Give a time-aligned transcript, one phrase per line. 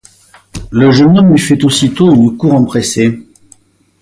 [0.71, 3.19] Le jeune homme lui fait aussitôt une cour empressée.